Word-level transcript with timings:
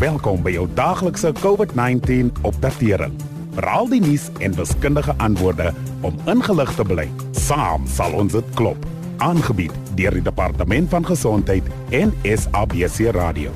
Welkom 0.00 0.38
by 0.40 0.54
jou 0.54 0.62
daaglikse 0.72 1.28
COVID-19 1.42 2.30
opdatering. 2.48 3.12
Veral 3.52 3.90
die 3.90 3.98
nuus 4.00 4.30
en 4.40 4.54
wiskundige 4.56 5.12
antwoorde 5.20 5.74
om 6.00 6.16
ingelig 6.24 6.72
te 6.78 6.86
bly. 6.88 7.04
Saam 7.36 7.84
sal 7.84 8.16
ons 8.16 8.32
dit 8.32 8.54
klop. 8.56 8.86
Aangebied 9.20 9.76
deur 9.98 10.16
die 10.16 10.24
Departement 10.24 10.88
van 10.88 11.04
Gesondheid 11.04 11.68
en 11.92 12.14
SABC 12.24 13.12
Radio. 13.12 13.52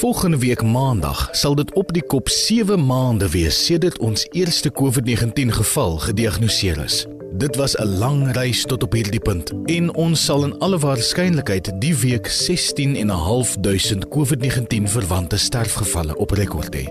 Volgende 0.00 0.42
week 0.42 0.66
Maandag 0.66 1.28
sal 1.30 1.54
dit 1.54 1.70
op 1.78 1.94
die 1.94 2.02
kop 2.02 2.34
7 2.34 2.82
maande 2.82 3.30
wees 3.30 3.62
sedert 3.70 4.02
ons 4.02 4.26
eerste 4.34 4.74
COVID-19 4.74 5.54
geval 5.62 5.98
gediagnoseer 6.10 6.82
is. 6.82 7.04
Dit 7.32 7.56
was 7.56 7.76
'n 7.76 7.98
lang 7.98 8.32
reis 8.32 8.64
tot 8.64 8.82
op 8.82 8.92
hierdie 8.92 9.20
punt 9.20 9.52
en 9.64 9.94
ons 9.94 10.24
sal 10.24 10.44
in 10.44 10.58
alle 10.58 10.78
waarskynlikheid 10.78 11.72
die 11.78 11.96
week 11.96 12.26
16 12.26 12.96
en 12.96 13.06
'n 13.06 13.22
half 13.26 13.56
duisend 13.60 14.08
COVID-19 14.08 14.88
verwante 14.88 15.36
sterfgevalle 15.36 16.16
op 16.16 16.30
rekord 16.30 16.74
hê. 16.76 16.84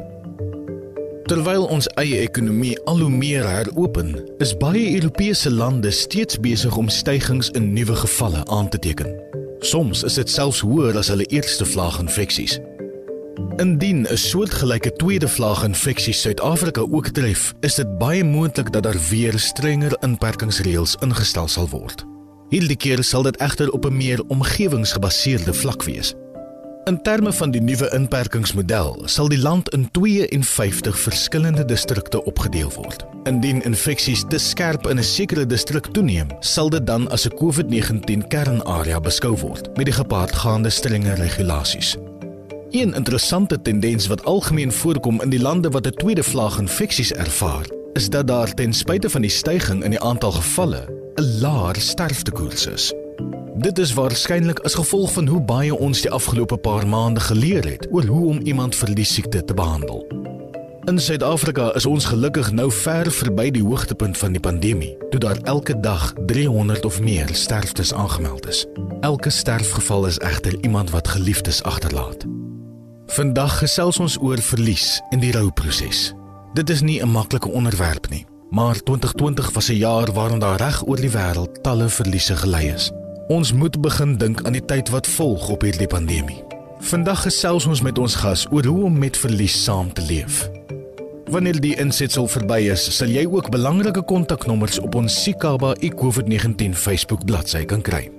Terwyl 1.24 1.66
ons 1.66 1.88
eie 1.88 2.18
ekonomie 2.18 2.80
al 2.84 3.00
hoe 3.00 3.10
meer 3.10 3.50
heropen, 3.50 4.30
is 4.38 4.58
baie 4.58 4.94
Europese 4.96 5.52
lande 5.52 5.92
steeds 5.92 6.40
besig 6.40 6.78
om 6.78 6.90
stygings 6.90 7.50
in 7.50 7.74
nuwe 7.74 7.96
gevalle 7.96 8.46
aan 8.46 8.70
te 8.70 8.80
teken. 8.80 9.22
Soms 9.60 10.04
is 10.04 10.14
dit 10.14 10.30
selfs 10.30 10.60
hoër 10.60 10.98
as 10.98 11.08
hulle 11.08 11.26
eerste 11.26 11.66
vlaag 11.66 12.00
infeksies. 12.00 12.60
Indien 13.60 14.08
'n 14.10 14.18
soortgelyke 14.18 14.94
tweede 14.94 15.28
vlaag 15.28 15.64
infeksie 15.64 16.14
Suid-Afrika 16.14 16.82
ook 16.82 17.08
tref, 17.08 17.54
is 17.60 17.76
dit 17.76 17.98
baie 17.98 18.24
moontlik 18.24 18.72
dat 18.72 18.84
daar 18.84 18.98
weer 19.10 19.40
strenger 19.40 19.98
inperkingsreëls 20.00 20.96
ingestel 21.00 21.48
sal 21.48 21.70
word. 21.70 22.06
Hierdie 22.50 22.76
keer 22.76 23.04
sal 23.04 23.22
dit 23.22 23.38
egter 23.38 23.72
op 23.72 23.86
'n 23.86 23.98
meer 23.98 24.24
omgewingsgebaseerde 24.28 25.54
vlak 25.54 25.84
wees. 25.84 26.14
In 26.84 27.02
terme 27.02 27.34
van 27.34 27.52
die 27.52 27.62
nuwe 27.62 27.90
inperkingsmodel 27.94 29.02
sal 29.06 29.28
die 29.28 29.40
land 29.40 29.70
in 29.70 29.92
52 29.92 31.00
verskillende 31.00 31.66
distrikte 31.66 32.24
opgedeel 32.24 32.72
word. 32.76 33.06
Indien 33.24 33.62
infeksies 33.64 34.24
te 34.28 34.38
skerp 34.38 34.88
in 34.88 34.98
'n 34.98 35.04
sekere 35.04 35.46
distrik 35.46 35.86
toeneem, 35.86 36.28
sal 36.40 36.70
dit 36.70 36.88
dan 36.88 37.10
as 37.10 37.28
'n 37.28 37.36
COVID-19 37.36 38.28
kernarea 38.28 39.00
beskou 39.00 39.38
word 39.38 39.78
met 39.78 39.86
die 39.86 39.96
gepaardgaande 39.96 40.70
strenger 40.70 41.16
regulasies. 41.16 41.98
Een 42.70 42.94
interessante 42.94 43.62
tendens 43.62 44.08
wat 44.08 44.26
algemeen 44.26 44.72
voorkom 44.72 45.22
in 45.22 45.30
die 45.30 45.42
lande 45.42 45.70
wat 45.70 45.88
'n 45.88 45.92
tweede 45.92 46.24
vlaag 46.24 46.60
infeksies 46.60 47.12
ervaar, 47.12 47.66
is 47.94 48.10
dat 48.10 48.28
daar 48.28 48.54
ten 48.54 48.74
spyte 48.74 49.10
van 49.10 49.22
die 49.22 49.30
stygings 49.30 49.84
in 49.84 49.90
die 49.90 50.00
aantal 50.00 50.32
gevalle, 50.32 50.86
'n 51.16 51.40
laer 51.40 51.76
sterftekoers 51.76 52.66
is. 52.66 52.94
Dit 53.56 53.80
is 53.80 53.94
waarskynlik 53.94 54.60
as 54.60 54.74
gevolg 54.74 55.12
van 55.12 55.28
hoe 55.28 55.42
baie 55.42 55.78
ons 55.78 56.02
die 56.02 56.12
afgelope 56.12 56.58
paar 56.58 56.88
maande 56.88 57.20
geleer 57.20 57.70
het 57.70 57.88
oor 57.92 58.06
hoe 58.06 58.28
om 58.28 58.40
iemand 58.40 58.76
vir 58.76 58.96
die 58.96 59.06
siekte 59.06 59.46
te 59.46 59.54
behandel. 59.54 60.08
In 60.86 61.00
Suid-Afrika 61.00 61.74
is 61.76 61.86
ons 61.86 62.06
gelukkig 62.06 62.52
nou 62.52 62.72
ver 62.72 63.12
verby 63.12 63.52
die 63.52 63.64
hoogtepunt 63.64 64.18
van 64.18 64.32
die 64.32 64.40
pandemie, 64.42 64.98
toe 65.10 65.20
daar 65.20 65.38
elke 65.44 65.80
dag 65.80 66.14
300 66.26 66.86
of 66.86 67.02
meer 67.02 67.30
sterftes 67.32 67.94
aangemeld 67.94 68.48
is. 68.48 68.66
Elke 69.02 69.30
sterfgeval 69.30 70.06
is 70.06 70.18
egter 70.18 70.56
iemand 70.62 70.90
wat 70.90 71.08
geliefdes 71.08 71.64
agterlaat. 71.64 72.39
Vandag 73.10 73.56
gesels 73.64 73.98
ons 73.98 74.20
oor 74.22 74.38
verlies 74.38 75.00
en 75.10 75.22
die 75.24 75.32
rouproses. 75.34 76.12
Dit 76.54 76.70
is 76.70 76.82
nie 76.82 77.02
'n 77.02 77.10
maklike 77.10 77.50
onderwerp 77.50 78.10
nie, 78.10 78.26
maar 78.50 78.84
2020 78.84 79.52
was 79.52 79.70
'n 79.70 79.82
jaar 79.82 80.14
waarin 80.14 80.40
daar 80.40 80.58
reg 80.58 80.88
oor 80.88 80.96
die 80.96 81.10
wêreld 81.10 81.62
talle 81.64 81.90
verliese 81.90 82.36
gelei 82.36 82.74
is. 82.74 82.92
Ons 83.28 83.54
moet 83.54 83.82
begin 83.82 84.18
dink 84.18 84.46
aan 84.46 84.54
die 84.54 84.66
tyd 84.66 84.90
wat 84.90 85.08
volg 85.08 85.50
op 85.50 85.62
hierdie 85.62 85.88
pandemie. 85.88 86.44
Vandag 86.80 87.22
gesels 87.22 87.66
ons 87.66 87.82
met 87.82 87.98
ons 87.98 88.16
gas 88.16 88.48
oor 88.52 88.66
hoe 88.66 88.84
om 88.84 88.98
met 88.98 89.18
verlies 89.18 89.64
saam 89.64 89.94
te 89.94 90.02
leef. 90.02 90.50
Wanneer 91.26 91.60
die 91.60 91.76
insetsel 91.76 92.28
verby 92.28 92.70
is, 92.72 92.98
sal 92.98 93.08
jy 93.08 93.26
ook 93.26 93.50
belangrike 93.50 94.04
kontaknommers 94.04 94.80
op 94.80 94.96
ons 94.96 95.24
Sikaba 95.24 95.76
COVID-19 95.96 96.74
Facebook 96.74 97.26
bladsy 97.26 97.66
kan 97.66 97.82
kry. 97.82 98.19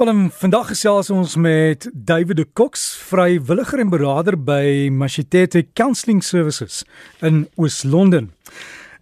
En 0.00 0.30
vandag 0.32 0.70
gesels 0.70 1.10
ons 1.12 1.34
met 1.36 1.84
David 1.92 2.38
de 2.38 2.46
Cox, 2.56 2.86
vrywilliger 3.10 3.82
en 3.82 3.90
beraader 3.92 4.38
by 4.40 4.88
Machitete 4.88 5.60
Counselling 5.76 6.22
Services 6.24 6.86
in 7.20 7.42
Oos-London. 7.60 8.30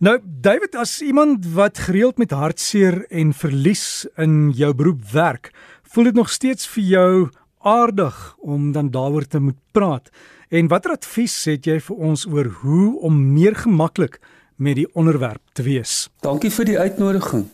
Nou, 0.03 0.17
David, 0.43 0.75
as 0.75 0.97
iemand 1.01 1.47
wat 1.55 1.79
gereeld 1.87 2.19
met 2.19 2.35
hartseer 2.35 3.05
en 3.15 3.31
verlies 3.31 4.09
in 4.19 4.51
jou 4.59 4.73
beroep 4.75 5.05
werk, 5.13 5.53
voel 5.87 6.11
dit 6.11 6.19
nog 6.19 6.33
steeds 6.35 6.67
vir 6.75 6.83
jou 6.91 7.13
aardig 7.63 8.19
om 8.43 8.73
dan 8.75 8.91
daaroor 8.91 9.29
te 9.31 9.39
moet 9.39 9.61
praat. 9.71 10.11
En 10.51 10.67
watter 10.67 10.97
advies 10.99 11.37
het 11.47 11.71
jy 11.71 11.79
vir 11.79 12.03
ons 12.11 12.27
oor 12.27 12.51
hoe 12.65 12.99
om 13.07 13.23
meer 13.37 13.55
gemaklik 13.55 14.19
met 14.57 14.81
die 14.83 14.89
onderwerp 14.99 15.47
te 15.55 15.63
wees? 15.63 16.09
Dankie 16.27 16.51
vir 16.51 16.71
die 16.75 16.79
uitnodiging. 16.79 17.47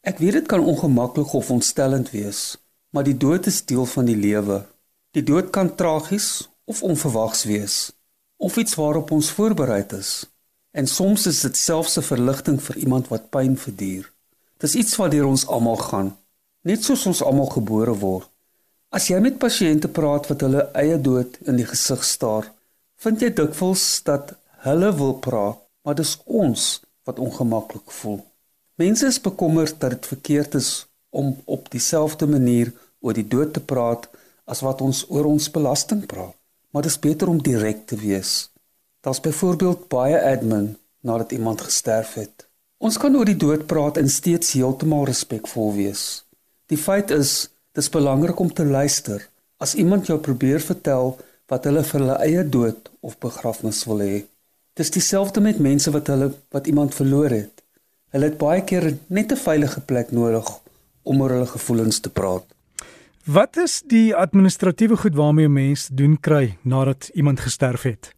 Ek 0.00 0.16
weet 0.16 0.40
dit 0.40 0.48
kan 0.48 0.64
ongemaklik 0.64 1.36
of 1.36 1.52
ontstellend 1.52 2.08
wees 2.16 2.56
maar 2.90 3.06
die 3.06 3.16
dood 3.16 3.46
is 3.46 3.64
deel 3.64 3.86
van 3.86 4.04
die 4.04 4.16
lewe. 4.16 4.64
Die 5.10 5.22
dood 5.22 5.50
kan 5.50 5.74
tragies 5.74 6.48
of 6.64 6.82
onverwags 6.82 7.44
wees, 7.44 7.92
of 8.36 8.56
iets 8.56 8.74
waarop 8.74 9.10
ons 9.10 9.30
voorberei 9.30 9.84
is. 9.98 10.26
En 10.70 10.86
soms 10.86 11.26
is 11.26 11.40
dit 11.40 11.56
selfs 11.56 11.98
'n 11.98 12.02
verligting 12.02 12.62
vir 12.62 12.76
iemand 12.76 13.08
wat 13.08 13.30
pyn 13.30 13.56
verduur. 13.56 14.12
Dis 14.58 14.74
iets 14.74 14.96
wat 14.96 15.10
deur 15.10 15.26
ons 15.26 15.46
almal 15.46 15.76
gaan, 15.76 16.16
net 16.62 16.84
soos 16.84 17.06
ons 17.06 17.22
almal 17.22 17.46
gebore 17.46 17.94
word. 17.94 18.28
As 18.90 19.06
jy 19.06 19.18
met 19.20 19.38
pasiënte 19.38 19.88
praat 19.88 20.26
wat 20.26 20.40
hulle 20.40 20.70
eie 20.74 21.00
dood 21.00 21.38
in 21.46 21.56
die 21.56 21.66
gesig 21.66 22.04
staar, 22.04 22.52
vind 22.96 23.20
jy 23.20 23.30
dikwels 23.30 24.02
dat 24.02 24.34
hulle 24.66 24.92
wil 24.96 25.14
praat, 25.14 25.58
maar 25.82 25.94
dis 25.94 26.18
ons 26.24 26.82
wat 27.04 27.18
ongemaklik 27.18 27.90
voel. 27.90 28.20
Mense 28.74 29.06
is 29.06 29.20
bekommerd 29.20 29.80
dat 29.80 29.90
dit 29.90 30.06
verkeerd 30.06 30.54
is 30.54 30.86
om 31.10 31.36
op 31.44 31.70
dieselfde 31.70 32.26
manier 32.26 32.72
oor 33.00 33.16
die 33.16 33.26
dood 33.26 33.52
te 33.52 33.60
praat 33.60 34.08
as 34.44 34.62
wat 34.66 34.80
ons 34.84 35.04
oor 35.08 35.28
ons 35.30 35.50
belasting 35.50 36.06
praat. 36.06 36.36
Maar 36.70 36.86
dit 36.86 36.90
is 36.90 37.02
beter 37.02 37.28
om 37.28 37.42
direk 37.42 37.86
te 37.86 37.96
wees. 37.98 38.50
Daar's 39.00 39.20
byvoorbeeld 39.20 39.88
baie 39.88 40.20
admin 40.32 40.76
nadat 41.00 41.32
iemand 41.32 41.60
gesterf 41.60 42.14
het. 42.14 42.46
Ons 42.78 42.98
kan 42.98 43.16
oor 43.16 43.26
die 43.28 43.36
dood 43.36 43.66
praat 43.66 43.98
en 44.00 44.08
steeds 44.08 44.52
heeltemal 44.52 45.04
respekvol 45.08 45.74
wees. 45.74 46.24
Die 46.70 46.78
feit 46.78 47.10
is, 47.10 47.50
dis 47.72 47.90
belangrik 47.90 48.38
om 48.40 48.52
te 48.52 48.64
luister 48.64 49.26
as 49.60 49.74
iemand 49.74 50.06
jou 50.08 50.16
probeer 50.18 50.62
vertel 50.64 51.16
wat 51.52 51.66
hulle 51.68 51.82
vir 51.84 52.00
hulle 52.00 52.18
eie 52.24 52.44
dood 52.56 52.88
of 53.04 53.18
begrafnis 53.20 53.82
wil 53.88 54.00
hê. 54.04 54.22
Dis 54.78 54.92
dieselfde 54.94 55.42
met 55.44 55.58
mense 55.60 55.90
wat 55.92 56.08
hulle 56.12 56.30
wat 56.54 56.70
iemand 56.70 56.94
verloor 56.96 57.34
het. 57.34 57.62
Hulle 58.14 58.30
het 58.30 58.38
baie 58.40 58.62
keer 58.64 58.86
net 59.08 59.32
'n 59.32 59.42
veilige 59.44 59.80
plek 59.80 60.12
nodig 60.12 60.48
om 61.02 61.20
oor 61.22 61.30
hulle 61.30 61.46
gevoelens 61.46 62.00
te 62.00 62.10
praat. 62.10 62.44
Wat 63.24 63.56
is 63.56 63.82
die 63.86 64.14
administratiewe 64.16 64.96
goed 64.96 65.14
waarmee 65.14 65.48
'n 65.48 65.52
mens 65.52 65.88
doen 65.92 66.20
kry 66.20 66.56
nadat 66.62 67.10
iemand 67.12 67.40
gesterf 67.40 67.82
het? 67.82 68.14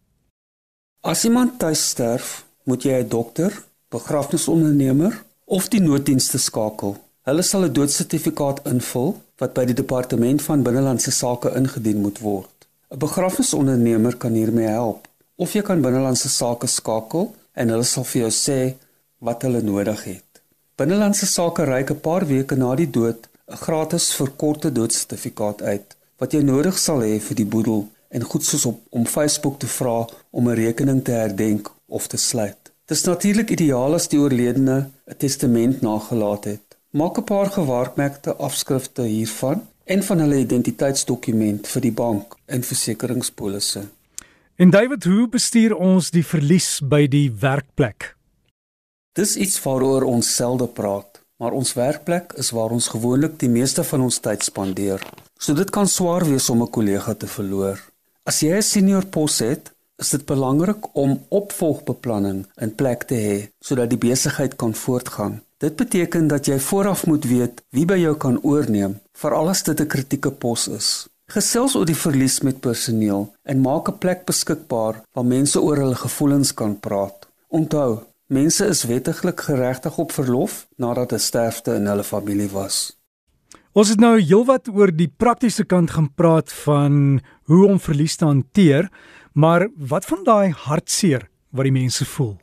As 1.01 1.25
iemand 1.25 1.59
tuis 1.59 1.87
sterf, 1.89 2.45
moet 2.63 2.83
jy 2.83 3.03
'n 3.03 3.09
dokter, 3.09 3.63
begrafnisondernemer 3.89 5.23
of 5.45 5.67
die 5.67 5.81
nooddienste 5.81 6.37
skakel. 6.37 6.97
Hulle 7.21 7.41
sal 7.41 7.63
'n 7.65 7.73
doodsertifikaat 7.73 8.65
invul 8.65 9.21
wat 9.37 9.53
by 9.53 9.65
die 9.65 9.75
departement 9.75 10.41
van 10.41 10.63
binnelandse 10.63 11.11
sake 11.11 11.51
ingedien 11.55 12.01
moet 12.01 12.19
word. 12.19 12.67
'n 12.91 12.97
Begrafnisondernemer 12.97 14.17
kan 14.17 14.33
hiermee 14.33 14.67
help 14.67 15.07
of 15.35 15.53
jy 15.53 15.61
kan 15.61 15.81
binnelandse 15.81 16.29
sake 16.29 16.67
skakel 16.67 17.35
en 17.53 17.69
hulle 17.69 17.83
sal 17.83 18.03
vir 18.03 18.21
jou 18.21 18.31
sê 18.31 18.75
wat 19.19 19.41
hulle 19.41 19.61
nodig 19.61 20.03
het. 20.03 20.32
Binnelandse 20.75 21.25
Sake 21.25 21.63
reik 21.63 21.91
'n 21.91 21.99
paar 22.01 22.23
weke 22.25 22.55
na 22.55 22.75
die 22.75 22.89
dood 22.89 23.27
'n 23.51 23.57
gratis 23.65 24.05
verkorte 24.19 24.71
doodsertifikaat 24.71 25.61
uit 25.61 25.95
wat 26.17 26.31
jy 26.33 26.41
nodig 26.41 26.77
sal 26.77 27.01
hê 27.01 27.19
vir 27.27 27.35
die 27.35 27.51
boedel 27.53 27.81
en 28.09 28.23
goed 28.31 28.45
soos 28.45 28.65
op 28.65 28.79
om 28.89 29.05
Facebook 29.05 29.59
te 29.59 29.67
vra 29.67 30.07
om 30.31 30.49
'n 30.49 30.55
rekening 30.55 31.03
te 31.03 31.11
herdenk 31.11 31.69
of 31.87 32.07
te 32.07 32.17
sluit. 32.17 32.57
Dit 32.85 32.97
is 32.97 33.03
natuurlik 33.03 33.49
ideaal 33.49 33.93
as 33.93 34.07
die 34.07 34.19
oorledene 34.19 34.89
'n 35.11 35.17
testament 35.17 35.81
nagelaat 35.81 36.43
het. 36.43 36.65
Maak 36.89 37.17
'n 37.17 37.23
paar 37.23 37.49
gewaarmerkte 37.51 38.35
afskrifte 38.35 39.01
hiervan 39.01 39.61
en 39.83 40.03
van 40.03 40.19
hulle 40.19 40.37
identiteitsdokument 40.37 41.67
vir 41.67 41.81
die 41.81 41.91
bank 41.91 42.35
en 42.45 42.63
versekeringspolisse. 42.63 43.81
En 44.55 44.69
David, 44.69 45.03
hoe 45.03 45.27
bestuur 45.27 45.75
ons 45.75 46.11
die 46.11 46.25
verlies 46.25 46.79
by 46.83 47.07
die 47.07 47.31
werkplek? 47.39 48.15
Dis 49.13 49.35
iets 49.37 49.59
waaroor 49.61 50.07
ons 50.09 50.25
selde 50.35 50.65
praat, 50.65 51.19
maar 51.37 51.53
ons 51.53 51.75
werkplek 51.77 52.31
is 52.41 52.47
waar 52.57 52.71
ons 52.73 52.87
gewoonlik 52.89 53.35
die 53.43 53.49
meeste 53.49 53.83
van 53.85 54.01
ons 54.07 54.17
tyd 54.25 54.41
spandeer. 54.41 55.03
So 55.37 55.53
dit 55.53 55.69
kan 55.75 55.85
swaar 55.87 56.25
wees 56.25 56.49
om 56.49 56.63
'n 56.63 56.71
kollega 56.77 57.13
te 57.13 57.27
verloor. 57.27 57.77
As 58.25 58.39
jy 58.41 58.57
'n 58.57 58.61
senior 58.63 59.05
pos 59.05 59.39
het, 59.39 59.71
is 59.97 60.09
dit 60.09 60.25
belangrik 60.25 60.95
om 60.95 61.19
opvolgbeplanning 61.29 62.45
in 62.61 62.75
plek 62.75 63.03
te 63.03 63.15
hê 63.15 63.37
sodat 63.59 63.89
die 63.89 63.97
besigheid 64.09 64.55
kan 64.55 64.73
voortgaan. 64.73 65.41
Dit 65.57 65.75
beteken 65.75 66.27
dat 66.27 66.45
jy 66.45 66.59
vooraf 66.59 67.05
moet 67.05 67.25
weet 67.25 67.61
wie 67.69 67.85
by 67.85 67.97
jou 67.97 68.15
kan 68.15 68.39
oorneem, 68.41 68.99
veral 69.13 69.49
as 69.49 69.63
dit 69.63 69.79
'n 69.79 69.87
kritieke 69.87 70.31
pos 70.31 70.67
is. 70.67 71.07
Gesels 71.27 71.75
oor 71.75 71.85
die 71.85 72.01
verlies 72.05 72.41
met 72.41 72.59
personeel 72.59 73.33
en 73.43 73.61
maak 73.61 73.89
'n 73.89 73.97
plek 73.97 74.25
beskikbaar 74.25 75.03
waar 75.13 75.25
mense 75.25 75.61
oor 75.61 75.77
hulle 75.77 75.95
gevoelens 75.95 76.53
kan 76.53 76.79
praat. 76.79 77.27
Onthou, 77.47 77.99
mense 78.27 78.65
is 78.65 78.83
wettiglik 78.83 79.39
geregtig 79.39 79.97
op 79.97 80.11
verlof 80.11 80.67
nadat 80.75 81.13
'n 81.13 81.19
sterfte 81.19 81.75
in 81.75 81.85
hulle 81.85 82.03
familie 82.03 82.49
was. 82.49 82.97
Ons 83.73 83.89
het 83.89 83.99
nou 83.99 84.19
heelwat 84.21 84.67
oor 84.69 84.91
die 84.95 85.09
praktiese 85.17 85.63
kant 85.63 85.91
gaan 85.91 86.13
praat 86.13 86.51
van 86.53 87.21
hoe 87.43 87.67
om 87.67 87.79
verlies 87.79 88.15
te 88.15 88.25
hanteer, 88.25 88.89
maar 89.33 89.69
wat 89.75 90.05
van 90.05 90.23
daai 90.23 90.51
hartseer 90.51 91.29
wat 91.49 91.63
die 91.63 91.71
mense 91.71 92.05
voel? 92.05 92.37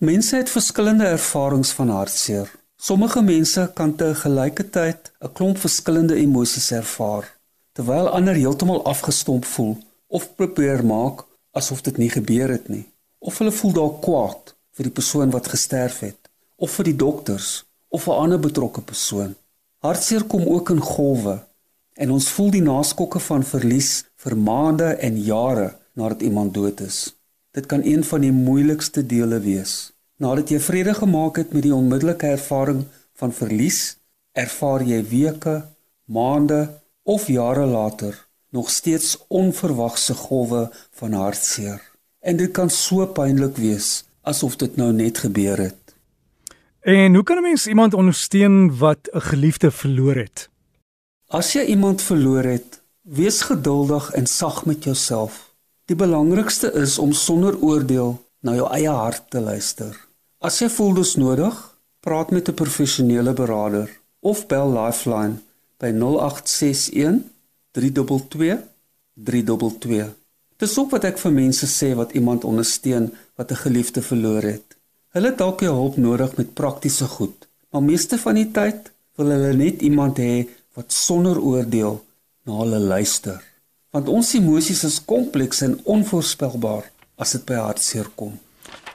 Mense 0.00 0.36
het 0.36 0.50
verskillende 0.50 1.04
ervarings 1.04 1.72
van 1.72 1.88
hartseer. 1.88 2.48
Sommige 2.80 3.20
mense 3.22 3.70
kan 3.74 3.94
te 3.96 4.14
gelyketyd 4.14 5.12
'n 5.20 5.32
klomp 5.32 5.58
verskillende 5.58 6.14
emosies 6.14 6.70
ervaar, 6.70 7.24
terwyl 7.72 8.08
ander 8.08 8.34
heeltemal 8.34 8.84
afgestomp 8.84 9.44
voel 9.44 9.76
of 10.06 10.34
probeer 10.34 10.84
maak 10.84 11.26
asof 11.52 11.82
dit 11.82 11.96
nie 11.96 12.10
gebeur 12.10 12.48
het 12.48 12.68
nie, 12.68 12.86
of 13.20 13.38
hulle 13.38 13.52
voel 13.52 13.74
dalk 13.76 14.00
kwaad 14.04 14.54
vir 14.76 14.88
die 14.88 14.96
persoon 14.96 15.30
wat 15.34 15.50
gesterf 15.52 16.00
het, 16.06 16.18
of 16.56 16.72
vir 16.78 16.90
die 16.90 16.96
dokters 16.96 17.64
of 17.88 18.06
'n 18.06 18.20
ander 18.22 18.40
betrokke 18.40 18.80
persoon. 18.80 19.34
Hartseer 19.78 20.24
kom 20.24 20.44
ook 20.46 20.70
in 20.70 20.80
golwe 20.80 21.36
en 21.94 22.10
ons 22.10 22.28
voel 22.28 22.50
die 22.50 22.62
naskokke 22.64 23.20
van 23.20 23.42
verlies 23.42 24.04
vir 24.16 24.36
maande 24.36 24.88
en 25.06 25.22
jare 25.22 25.76
nadat 25.92 26.22
iemand 26.22 26.54
dood 26.54 26.80
is. 26.80 27.14
Dit 27.52 27.66
kan 27.66 27.82
een 27.84 28.04
van 28.04 28.20
die 28.20 28.32
moeilikste 28.32 29.06
dele 29.06 29.40
wees. 29.40 29.92
Nadat 30.16 30.48
jy 30.48 30.60
vrede 30.60 30.94
gemaak 30.94 31.36
het 31.36 31.52
met 31.52 31.62
die 31.62 31.74
onmiddellike 31.74 32.26
ervaring 32.26 32.84
van 33.14 33.32
verlies, 33.32 33.96
ervaar 34.32 34.82
jy 34.82 35.02
weke, 35.08 35.64
maande 36.04 36.80
of 37.02 37.26
jare 37.26 37.66
later 37.66 38.28
nog 38.50 38.70
steeds 38.70 39.18
onverwagse 39.28 40.14
golwe 40.14 40.70
van 40.90 41.12
hartseer. 41.12 41.89
En 42.20 42.36
dit 42.36 42.50
kan 42.52 42.70
so 42.70 43.06
pynlik 43.06 43.56
wees 43.56 44.04
asof 44.22 44.56
dit 44.56 44.76
nou 44.76 44.92
net 44.92 45.18
gebeur 45.18 45.58
het. 45.58 45.94
En 46.80 47.14
hoe 47.14 47.24
kan 47.24 47.36
'n 47.36 47.42
mens 47.42 47.66
iemand 47.66 47.94
ondersteun 47.94 48.78
wat 48.78 48.98
'n 49.12 49.20
geliefde 49.20 49.70
verloor 49.70 50.14
het? 50.14 50.48
As 51.26 51.52
jy 51.52 51.64
iemand 51.64 52.02
verloor 52.02 52.42
het, 52.42 52.80
wees 53.02 53.40
geduldig 53.42 54.10
en 54.10 54.26
sag 54.26 54.64
met 54.64 54.84
jouself. 54.84 55.54
Die 55.84 55.96
belangrikste 55.96 56.72
is 56.72 56.98
om 56.98 57.12
sonder 57.12 57.58
oordeel 57.58 58.24
na 58.40 58.54
jou 58.54 58.70
eie 58.72 58.88
hart 58.88 59.30
te 59.30 59.40
luister. 59.40 60.06
As 60.38 60.58
jy 60.58 60.68
voel 60.68 60.94
dis 60.94 61.14
nodig, 61.16 61.74
praat 62.00 62.30
met 62.30 62.48
'n 62.48 62.54
professionele 62.54 63.32
beraader 63.32 64.00
of 64.20 64.46
bel 64.46 64.72
Lifeline 64.72 65.34
by 65.76 65.90
0861 65.90 67.20
322 67.70 68.58
322. 69.14 70.19
Dis 70.60 70.76
ook 70.78 70.90
wat 70.94 71.04
ek 71.08 71.18
vir 71.18 71.32
mense 71.32 71.66
sê 71.66 71.94
wat 71.96 72.12
iemand 72.12 72.44
ondersteun 72.44 73.10
wat 73.36 73.50
'n 73.50 73.62
geliefde 73.64 74.02
verloor 74.02 74.42
het. 74.42 74.76
Hulle 75.16 75.34
dalk 75.34 75.60
jou 75.60 75.74
hulp 75.74 75.96
nodig 75.96 76.36
met 76.36 76.54
praktiese 76.54 77.06
goed, 77.06 77.48
maar 77.72 77.82
meeste 77.82 78.18
van 78.18 78.34
die 78.34 78.50
tyd 78.50 78.92
wil 79.16 79.26
hulle 79.26 79.52
net 79.56 79.82
iemand 79.82 80.18
hê 80.18 80.48
wat 80.74 80.92
sonder 80.92 81.40
oordeel 81.40 82.04
na 82.44 82.52
hulle 82.52 82.78
luister 82.78 83.40
want 83.90 84.08
ons 84.10 84.34
emosies 84.38 84.84
is 84.86 85.00
kompleks 85.04 85.64
en 85.66 85.74
onvoorspelbaar 85.90 86.86
as 87.20 87.34
dit 87.34 87.44
by 87.48 87.58
hartseer 87.58 88.08
kom. 88.14 88.36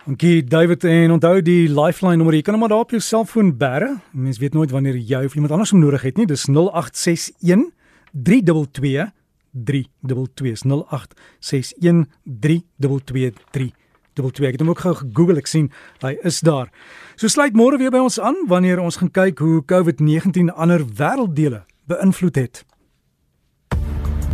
Dankie 0.05 0.43
David 0.45 0.85
en 0.87 1.15
onthou 1.17 1.39
die 1.43 1.65
lifeline 1.67 2.19
nommer 2.21 2.37
jy 2.37 2.45
kan 2.45 2.55
hom 2.55 2.63
maar 2.63 2.71
daar 2.71 2.85
op 2.85 2.93
jou 2.93 3.01
selfoon 3.01 3.51
bære. 3.59 3.89
Mens 4.13 4.39
weet 4.39 4.53
nooit 4.53 4.71
wanneer 4.71 4.97
jy 4.97 5.23
of 5.25 5.35
iemand 5.35 5.55
anders 5.55 5.73
hom 5.73 5.81
nodig 5.81 6.05
het 6.05 6.19
nie. 6.21 6.27
Dis 6.29 6.45
0861 6.47 7.71
322 8.13 9.09
322 9.55 10.65
0861 10.67 12.05
322 12.23 13.39
322 13.51 14.47
ek 14.47 14.57
het 14.57 14.63
hom 14.63 14.71
ook 14.73 14.83
gou 14.83 14.93
gegoogel 15.01 15.41
ek 15.41 15.49
sien 15.51 15.71
hy 16.03 16.15
is 16.27 16.41
daar. 16.45 16.71
So 17.15 17.31
sluit 17.31 17.55
môre 17.55 17.79
weer 17.79 17.91
by 17.91 18.03
ons 18.03 18.19
aan 18.19 18.45
wanneer 18.51 18.83
ons 18.83 18.99
gaan 19.01 19.11
kyk 19.11 19.39
hoe 19.43 19.63
COVID-19 19.71 20.51
ander 20.55 20.83
wêrelddele 20.85 21.65
beïnvloed 21.87 22.39
het. 22.39 22.63